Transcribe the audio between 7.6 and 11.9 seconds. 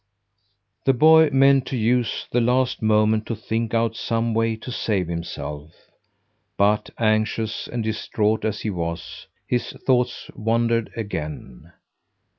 and distraught as he was, his thoughts wandered again.